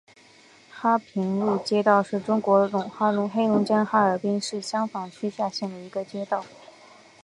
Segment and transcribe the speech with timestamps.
[0.71, 3.11] 哈平路街道是中国黑
[3.45, 6.43] 龙江省哈尔滨市香坊区下辖的一个街道。